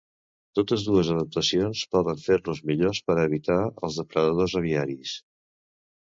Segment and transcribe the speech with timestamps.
[0.59, 3.57] Totes dues adaptacions poden fer-los millors per a evitar
[3.89, 5.13] els depredadors aviaris.